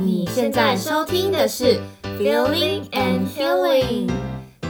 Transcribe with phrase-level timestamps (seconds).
[0.00, 1.80] 你现在收听的是
[2.18, 4.08] Feeling and Healing。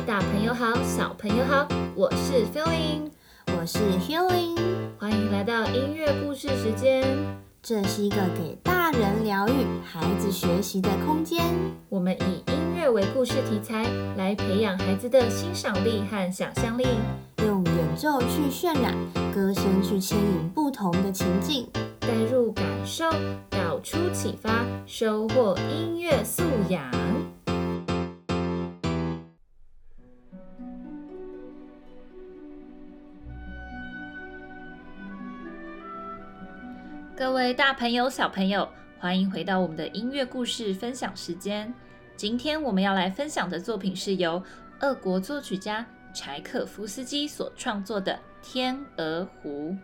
[0.06, 3.11] 大朋友好，小朋友好，我是 Feeling，
[3.46, 4.56] 我是 Healing，
[4.99, 7.04] 欢迎来到音乐故事时间。
[7.62, 9.53] 这是一个给大人疗愈、
[9.85, 11.45] 孩子学习的空间。
[11.90, 13.85] 我们以音乐为故事题材，
[14.17, 16.87] 来培养孩子的欣赏力和想象力，
[17.45, 18.95] 用演奏去渲染，
[19.34, 21.69] 歌声去牵引不同的情境，
[22.09, 23.05] 带入感受，
[23.51, 26.91] 导出启发，收获音乐素养。
[37.15, 38.66] 各位大朋友、小朋友，
[38.99, 41.71] 欢迎回到我们的音乐故事分享时间。
[42.16, 44.43] 今天我们要来分享的作品是由
[44.80, 49.51] 俄国作曲家柴可夫斯基所创作的《天鹅湖》。《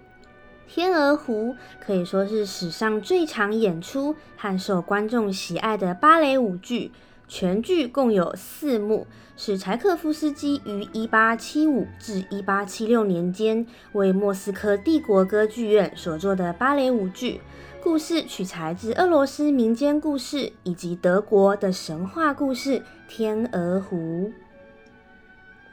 [0.66, 6.92] 天鹅湖》可以说是史上最常演出和受观众喜爱的芭蕾舞剧。
[7.27, 17.40] 全剧共有四幕，是柴可夫斯基于一八七五至一八七六年间为莫斯科帝国歌剧院所作的芭蕾舞剧。
[17.82, 23.96] 故事取材自俄罗斯民间故事以及德国的神话故事《天鹅湖》。《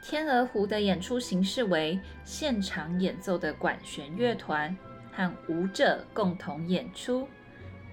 [0.02, 4.76] 天鹅湖》的演出形式为现场演奏的管弦乐团
[5.12, 7.26] 和舞者共同演出。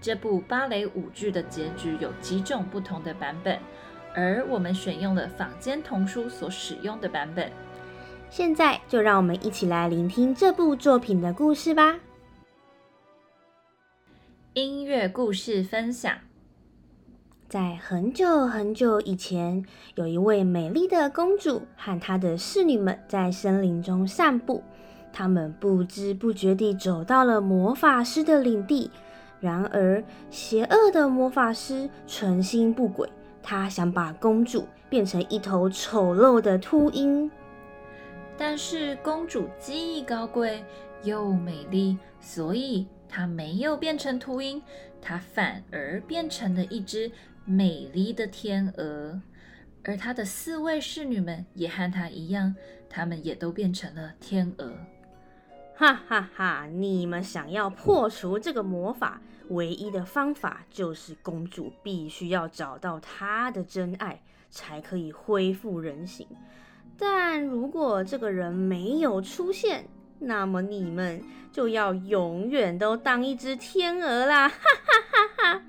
[0.02, 3.59] 这部芭蕾舞剧的结局有几种不同的版本，
[4.15, 7.52] 而我们选用了坊间童书所使用的版本。
[8.31, 11.99] 现在就让我们一起来聆听这部作品的故事吧。
[14.53, 16.17] 音乐故事分享：
[17.50, 24.61] 在很久很久以前，有一位美丽的公主和她的侍女们在森林中散步，
[25.11, 28.92] 她们不知不觉地走到了魔法师的领地。
[29.39, 33.09] 然而，邪恶的魔法师存心不轨，
[33.42, 37.31] 他想把公主变成一头丑陋的秃鹰。
[38.38, 40.64] 但是公主既高贵
[41.02, 44.61] 又美丽，所以她没有变成秃鹰，
[45.02, 47.10] 她反而变成了一只
[47.45, 49.22] 美丽的天鹅。
[49.83, 52.55] 而她的四位侍女们也和她一样，
[52.89, 54.73] 她们也都变成了天鹅。
[55.76, 56.67] 哈哈哈！
[56.67, 66.28] 你们想要破除这个魔法，唯一的方法就是公主必须要找到她的真爱，才可以恢复人形。
[66.98, 69.88] 但如果这个人没有出现，
[70.20, 71.23] 那么你们
[71.54, 74.49] 就要永远都当一只天鹅啦！
[74.49, 75.64] 哈哈哈哈！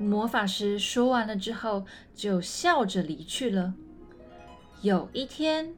[0.00, 3.74] 魔法师说完了之后，就笑着离去了。
[4.82, 5.74] 有一天。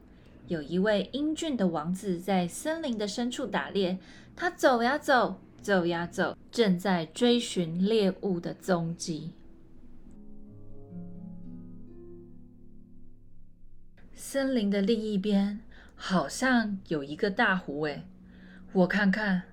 [0.49, 3.97] 有一位英俊的王子在森林的深处打猎，
[4.35, 9.31] 他走呀走，走呀走，正在追寻猎物的踪迹。
[14.13, 15.61] 森林的另一边
[15.95, 18.03] 好像有一个大湖，哎，
[18.73, 19.43] 我看看，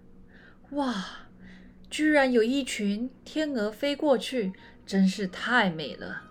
[0.73, 1.29] 哇，
[1.91, 4.53] 居然有一群天鹅飞过去，
[4.87, 6.23] 真是太美了。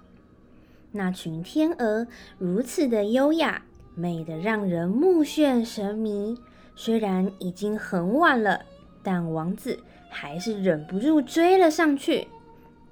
[0.94, 3.64] 那群天鹅如此的优雅。
[3.96, 6.38] 美得让人目眩神迷。
[6.74, 8.62] 虽然已经很晚了，
[9.03, 9.78] 但王子
[10.09, 12.30] 还是忍不住追了上去。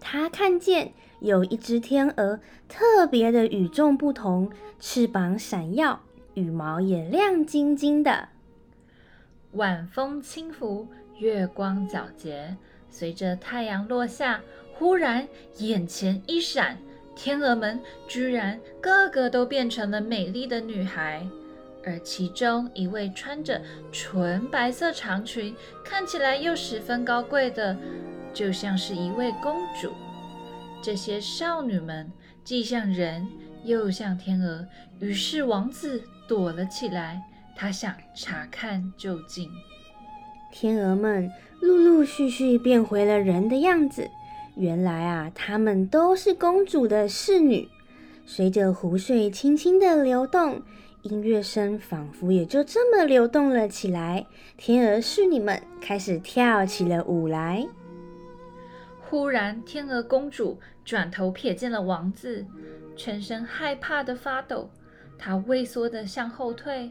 [0.02, 0.92] 他看见
[1.22, 4.52] 有一只天鹅特别的与众不同，
[4.82, 6.02] 翅膀闪耀，
[6.34, 8.28] 羽毛也亮晶晶的。
[9.54, 10.90] 晚风轻拂，
[11.20, 12.56] 月光皎洁，
[12.90, 14.42] 随着太阳落下，
[14.74, 16.78] 忽然眼前一闪。
[17.16, 21.28] 天鹅们居然个个都变成了美丽的女孩，
[21.84, 23.60] 而其中一位穿着
[23.92, 27.76] 纯白色长裙，看起来又十分高贵的，
[28.36, 29.92] 就像是一位公主。
[30.84, 32.12] 这些少女们
[32.44, 33.28] 既像人，
[33.64, 34.68] 又像天鹅，
[35.00, 37.20] 于是王子躲了起来，
[37.56, 39.50] 他想查看究竟。
[40.60, 44.10] 天鹅们陆陆续续变回了人的样子。
[44.56, 47.70] 原来啊，她们都是公主的侍女。
[48.26, 50.64] 随着湖水轻轻的流动，
[51.04, 54.26] 音乐声仿佛也就这么流动了起来。
[54.58, 57.68] 天鹅侍女们开始跳起了舞来。
[59.00, 62.44] 忽然，天鹅公主转头瞥见了王子，
[62.96, 64.72] 全身害怕的发抖。
[65.20, 66.90] 她畏缩的向后退，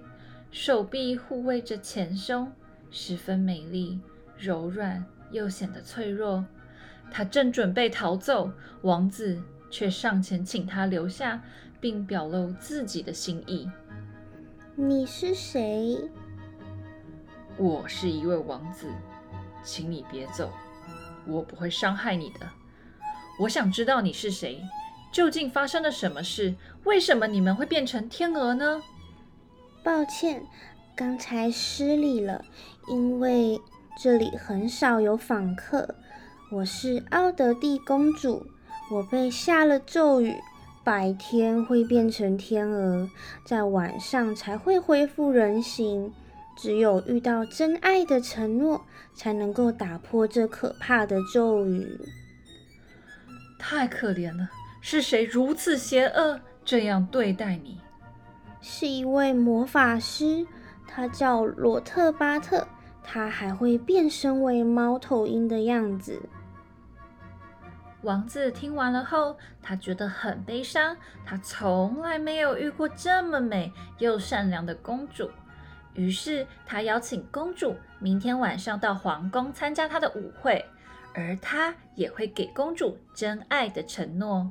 [0.53, 2.53] 手臂护卫着前胸，
[2.91, 4.01] 十分美丽、
[4.37, 6.45] 柔软又显得脆弱。
[7.11, 8.51] 他正准备逃走，
[8.83, 9.41] 王子
[9.71, 11.41] 却上前请他留下，
[11.81, 13.71] 并表露自己的心意。
[14.75, 15.99] 你是谁？
[17.57, 18.89] 我是一位王子，
[19.63, 20.53] 请你别走，
[21.27, 22.49] 我不会伤害你的。
[23.39, 24.61] 我想知道你是谁，
[25.13, 26.55] 究竟发生了什么事？
[26.85, 28.83] 为什么你们会变成天鹅呢？
[29.83, 30.45] 抱歉，
[30.97, 32.43] 刚才失礼了，
[32.89, 33.61] 因为
[34.01, 35.95] 这里很少有访客。
[36.51, 38.47] 我是奥德蒂公主，
[38.91, 40.35] 我被下了咒语，
[40.83, 43.11] 白天会变成天鹅，
[43.45, 46.11] 在晚上才会恢复人形。
[46.57, 51.87] 只有遇到真爱的承诺，才能够打破这可怕的咒语。
[53.59, 54.49] 太可怜了，
[54.81, 57.79] 是谁如此邪恶，这样对待你？
[58.63, 60.47] 是一位魔法师，
[60.97, 62.67] 他叫罗特巴特，
[63.05, 66.23] 他还会变身为猫头鹰的样子。
[68.01, 75.29] 王子听完了后，他觉得很悲伤，他从来没有遇过这么美又善良的公主。
[75.93, 80.65] 于是他邀请公主明天晚上到皇宫参加他的舞会，
[81.13, 84.51] 而他也会给公主真爱的承诺。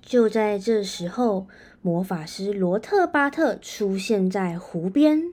[0.00, 1.48] 就在这时候，
[1.80, 5.32] 魔法师罗特巴特出现在湖边。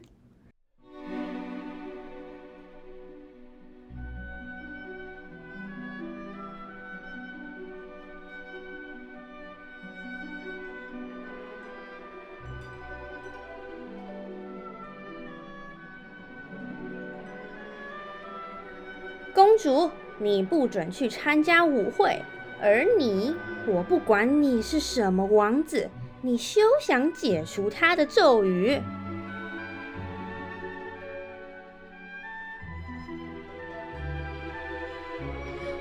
[19.69, 22.19] 主，你不准去参加舞会。
[22.59, 23.35] 而你，
[23.67, 28.81] 我不管你是什么王子，你休想解除他的咒语。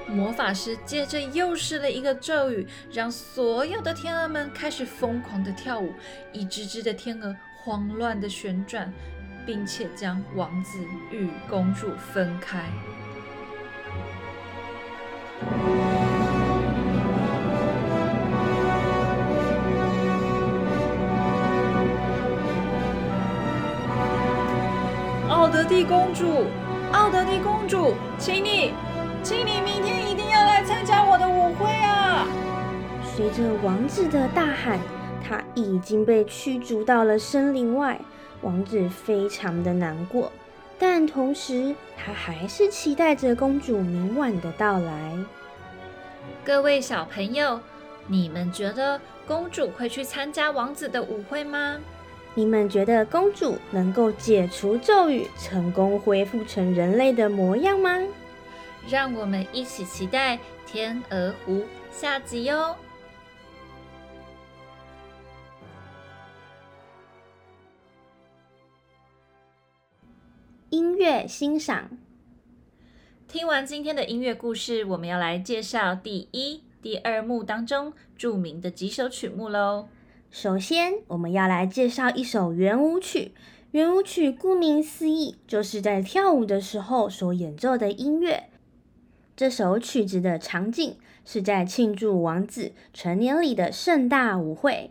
[0.07, 5.95] 魔法师接着又施了一个咒语，让所有的天鹅们开始疯狂的跳舞，
[6.35, 8.93] 一只只的天鹅慌乱的旋转，
[9.47, 10.79] 并且将王子
[11.11, 12.69] 与公主分开。
[25.29, 26.47] 奥德蒂公主，
[26.93, 28.73] 奥德蒂公主，请你，
[29.23, 32.27] 请你明天一定要来参加我的舞会啊！
[33.05, 34.79] 随着王子的大喊，
[35.23, 38.01] 他已经被驱逐到了森林外。
[38.43, 40.33] 王子非常的难过。
[40.79, 45.19] 但同时，他还是期待着公主明晚的到来。
[46.45, 47.61] 各位小朋友，
[48.07, 51.79] 你们觉得公主会去参加王子的舞会吗？
[52.35, 57.99] 你们觉得公主能够解除咒语，成功恢复成人类的模样吗？
[58.89, 61.55] 让我们一起期待《天鹅湖》
[61.91, 62.77] 下集哟！
[70.71, 71.89] 音乐欣赏。
[73.27, 79.89] 听完今天的音乐故事，我们要来介绍第一、第二幕当中著名的几首曲目喽。
[80.31, 83.33] 首先，我们要来介绍一首圆舞曲。
[83.71, 88.51] 圆舞曲顾名思义，就是在跳舞的时候所演奏的音乐。
[89.35, 94.91] 这首曲子的场景是在庆祝王子成年礼的盛大舞会。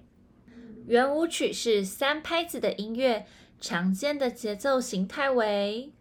[0.88, 3.28] 圆舞曲是三拍子的音乐。
[3.60, 5.92] 常见的节奏形态为：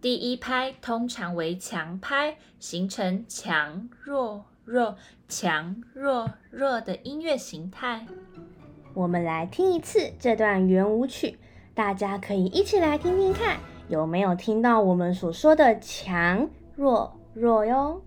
[0.00, 4.96] 第一拍通常为强拍，形成强弱弱、
[5.28, 8.06] 强弱弱的音乐形态。
[8.94, 11.36] 我们来听一次这段圆舞曲，
[11.74, 18.00] 大家可以一起来听听看，有没有听到我们所说的强弱弱哟？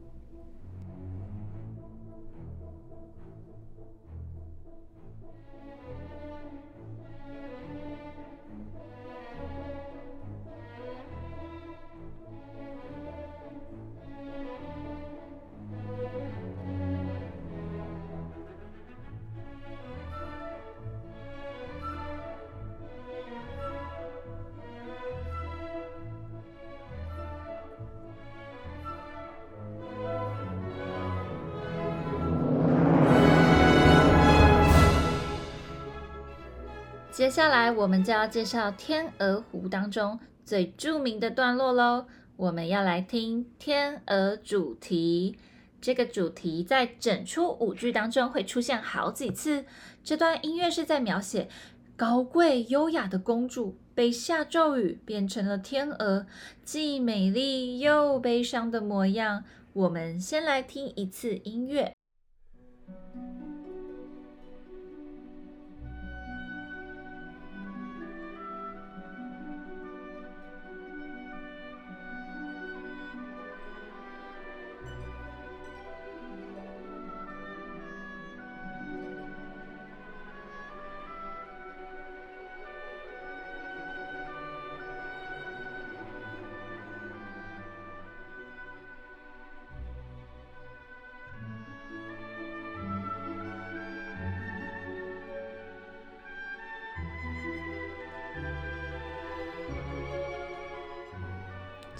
[37.30, 42.08] 接下来，我们就要介绍《天鹅湖》当中最著名的段落喽。
[42.36, 45.38] 我们要来听《天鹅主题》。
[45.80, 49.64] 这个主题在整出舞剧当中会出现好几次。
[50.04, 51.48] 这段音乐是在描写
[51.96, 56.26] 高贵优雅的公主被下咒语变成了天鹅，
[56.64, 59.44] 既美丽又悲伤的模样。
[59.74, 61.94] 我们先来听一次音乐。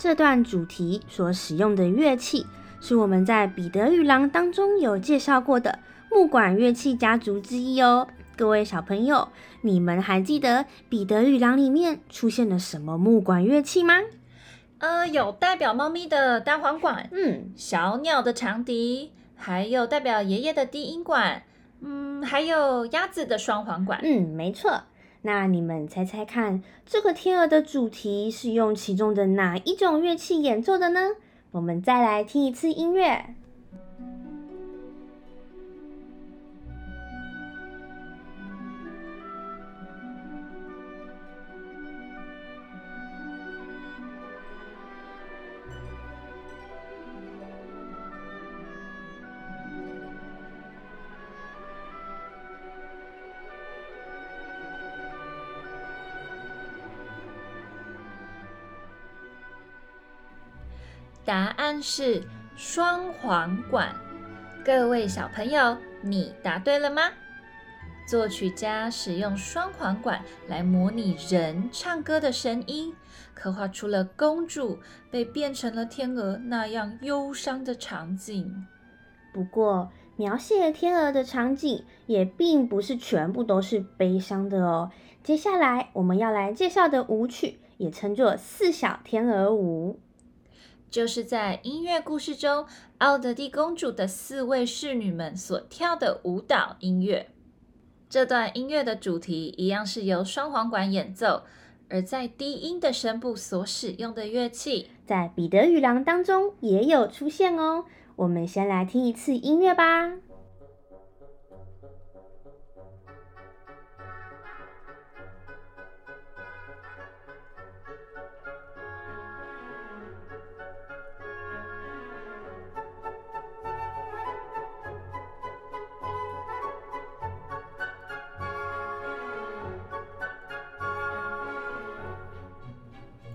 [0.02, 2.48] 这段主题所使用的乐器，
[2.80, 5.78] 是我们在《彼得与狼》当中有介绍过的
[6.10, 8.08] 木管乐器家族之一哦。
[8.38, 9.28] 各位小朋友，
[9.60, 13.96] 你们还记得《彼得与狼》里面出现了什么木管乐器吗？
[14.78, 21.44] 呃，有代表猫咪的单簧管，嗯，小鸟的长笛，还有代表爷爷的低音管，
[21.82, 24.84] 嗯，还有鸭子的双簧管，嗯，没错。
[25.22, 31.10] 那你们猜猜看，这个天鹅的主题是用其中的哪一种乐器演奏的呢？
[31.52, 33.36] 我们再来听一次音乐。
[61.82, 62.24] 是
[62.56, 63.96] 双簧管。
[64.66, 67.04] 各位小朋友，你答对了吗？
[68.08, 72.96] 作曲家使用双簧管来模拟人唱歌的声音，
[73.36, 74.80] 刻画出了公主
[75.12, 78.66] 被变成了天鹅那样忧伤的场景。
[79.32, 84.92] 不过，描写天鹅的场景也并不是全部都是悲伤的哦。
[85.24, 90.00] 接下来我们要来介绍的舞曲，也称作四小天鹅舞。
[90.90, 92.66] 就是在音乐故事中，
[92.98, 97.30] 奥德蒂公主的四位侍女们所跳的舞蹈音乐。
[98.10, 101.44] 这段音乐的主题一样是由双簧管演奏，
[101.90, 107.86] 而在低音的声部所使用的乐器，在《彼得与狼》当中也有出现哦。
[108.16, 110.14] 我们先来听一次音乐吧。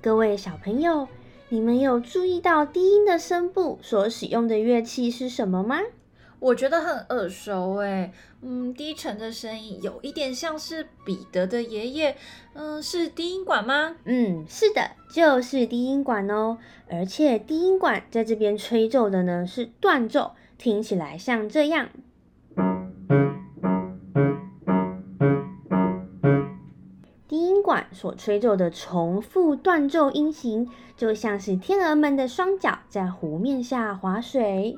[0.05, 1.09] 各位小朋友，
[1.49, 5.81] 你们有注意到低音的声部所使用的乐器是什么吗？
[6.41, 12.17] 我觉得很耳熟诶，嗯，低沉的声音有一点像是彼得的爷爷，
[12.53, 13.97] 嗯，是低音管吗？
[14.05, 16.59] 嗯，是的，就是低音管哦。
[16.91, 21.89] 而且低音管在这边吹奏的呢是断奏，听起来像这样。
[27.93, 34.75] 所吹奏的重复断奏音型，就像是天鹅们的双脚在湖面下划水；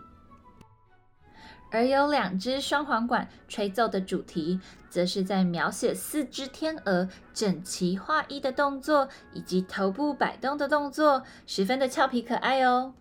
[1.71, 12.95] 而有两只双簧管吹奏的主题，则是在描写四只天鹅整齐划一的动作，以及头部摆动的动作，十分的俏皮可爱哦。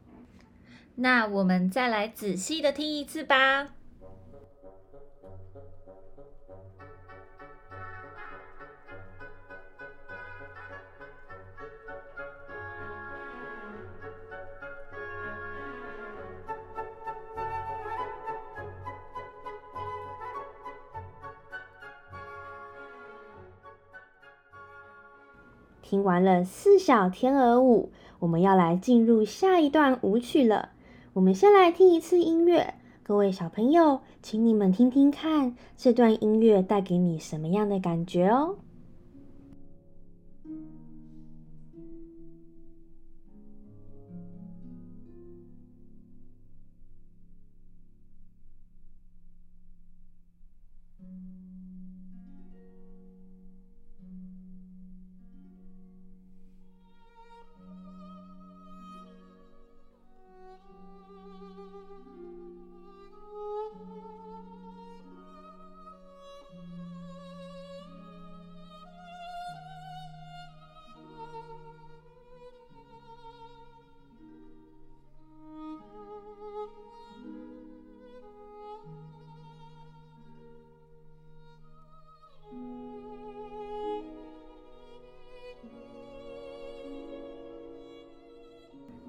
[0.96, 3.68] 那我们再来仔细的听一次吧。
[25.88, 30.70] 听完了四小天鹅舞，我们要来进入下一段舞曲了。
[31.13, 32.74] 我们先来听一次音乐，
[33.04, 38.56] 各位小朋友，请你们听听看，这段音乐带给你什么样的感觉哦。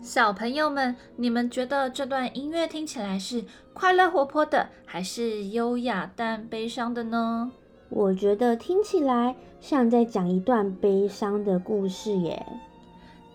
[0.06, 3.44] 小朋友们，你们觉得这段音乐听起来是
[3.74, 7.50] 快乐活泼的，还是优雅但悲伤的呢？
[7.88, 12.46] 我觉得听起来像在讲一段悲伤的故事耶。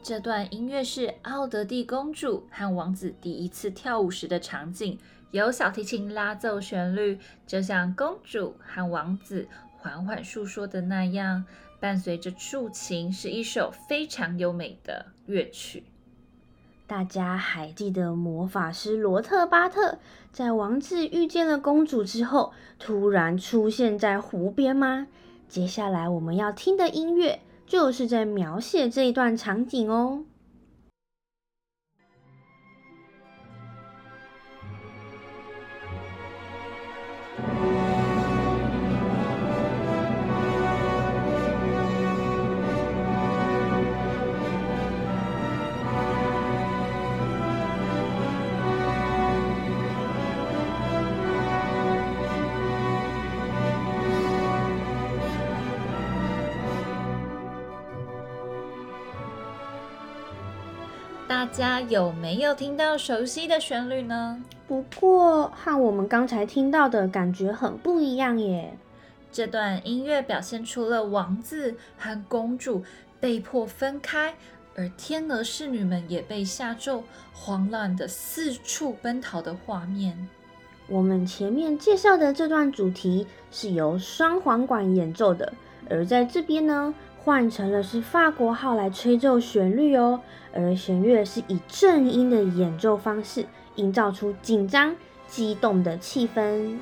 [0.02, 4.98] 这段音乐是奥德蒂公主和王子第一次跳舞时的场景，
[5.32, 9.46] 由小提琴拉奏旋律，就像公主和王子
[9.78, 11.44] 缓缓诉说的那样，
[11.82, 15.84] 伴随着竖琴是一首非常优美的乐曲。
[16.92, 19.98] 大家还记得魔法师罗特巴特
[20.34, 25.08] 在王子遇见了公主之后，突然出现在湖边吗？
[25.48, 30.26] 接下来我们要听的音乐，就是在描写这一段场景哦。
[61.32, 64.44] 大家有没有听到熟悉的旋律呢？
[64.68, 68.78] 不过和我们刚才听到的感觉很不一样耶。
[69.32, 72.84] 这段音乐表现出了王子和公主
[73.22, 74.34] 被迫分开，
[74.76, 77.02] 而天鹅侍女们也被下咒，
[77.34, 80.28] 慌乱的四处奔逃的画面。
[80.90, 85.54] 我们前面介绍的这段主题是由双簧管演奏的，
[85.90, 90.22] 而在这边呢，换成了是法国号来吹奏旋律哦。
[90.54, 94.96] 而弦乐是以正音的演奏方式，营造出紧张、
[95.28, 96.78] 激动的气氛。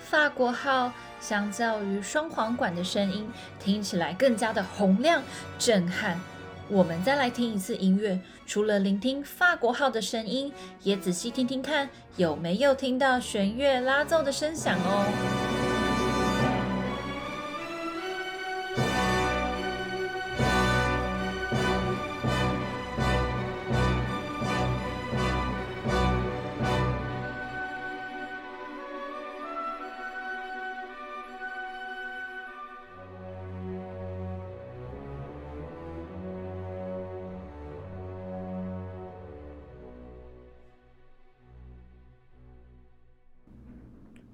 [0.00, 5.22] 法国号相较于双簧管的声音，听起来更加的洪亮、
[5.58, 6.18] 震撼。
[6.68, 15.49] 我们再来听一次音乐，除了聆听法国号的声音，也仔细听听看，有没有听到弦乐拉奏的声响哦。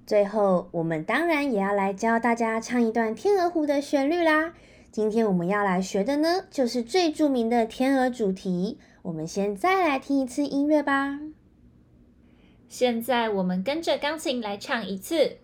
[0.07, 4.53] 最后，我们当然也要来教大家唱一段《天鹅湖》的旋律啦。
[4.89, 8.79] 今天我们要来学的呢，就是最著名的天鹅主题。
[9.01, 11.19] 我们先再来听一次音乐吧。
[12.69, 15.39] 现在我们跟着钢琴来唱一次。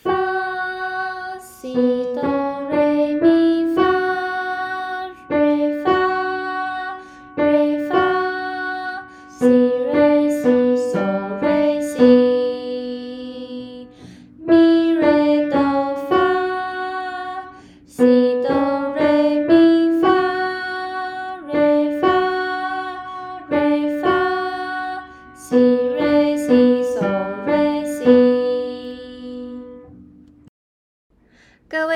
[0.00, 2.13] 发西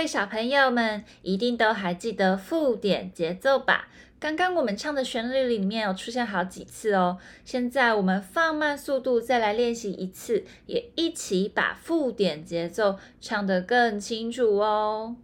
[0.08, 3.88] 小朋友们一定都还记得附点节奏吧？
[4.18, 7.18] 刚刚我们唱的旋律里面有出现好几次哦。
[7.44, 15.16] 现在我们放慢速度再来练习一次，也一起把附点节奏唱得更清楚哦。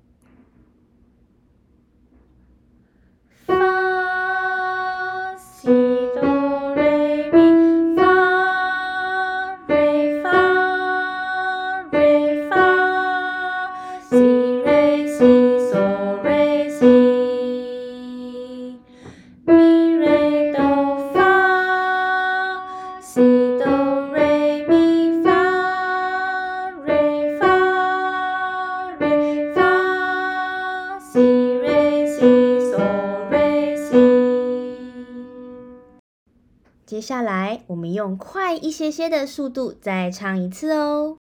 [37.04, 41.18] 下来，我们用快一些些的速度再唱一次哦。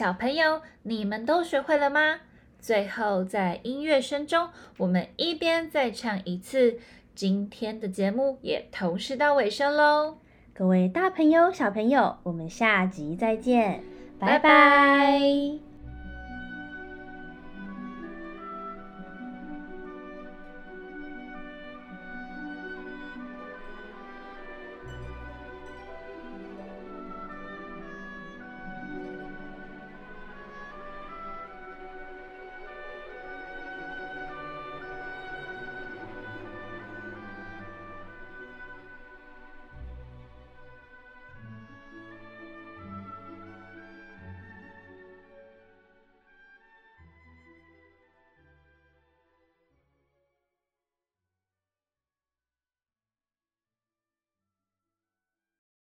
[0.00, 2.20] 小朋友，你们都学会了吗？
[2.58, 6.78] 最后，在音乐声中，我们一边再唱一次。
[7.14, 10.16] 今天的节目也同时到尾声喽。
[10.54, 13.84] 各位大朋友、小朋友，我们下集再见，
[14.18, 14.38] 拜拜。
[14.38, 15.69] 拜拜。